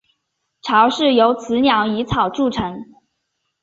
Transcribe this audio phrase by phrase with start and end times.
[0.63, 2.75] 巢是由雌鸟以草筑成。